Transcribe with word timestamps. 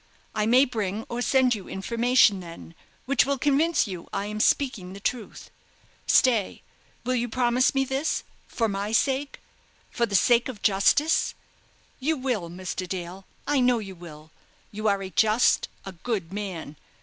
I 0.33 0.47
may 0.47 0.65
bring 0.65 1.05
or 1.09 1.21
send 1.21 1.53
you 1.53 1.69
information 1.69 2.39
then, 2.39 2.73
which 3.05 3.23
will 3.23 3.37
convince 3.37 3.85
you 3.85 4.09
I 4.11 4.25
am 4.25 4.39
speaking 4.39 4.93
the 4.93 4.99
truth. 4.99 5.51
Stay, 6.07 6.63
will 7.03 7.13
you 7.13 7.29
promise 7.29 7.75
me 7.75 7.85
this, 7.85 8.23
for 8.47 8.67
my 8.67 8.93
sake, 8.93 9.39
for 9.91 10.07
the 10.07 10.15
sake 10.15 10.49
of 10.49 10.63
justice? 10.63 11.35
You 11.99 12.17
will, 12.17 12.49
Mr. 12.49 12.87
Dale, 12.89 13.25
I 13.45 13.59
know 13.59 13.77
you 13.77 13.93
will; 13.93 14.31
you 14.71 14.87
are 14.87 15.03
a 15.03 15.11
just, 15.11 15.67
a 15.85 15.91
good 15.91 16.33
man. 16.33 16.77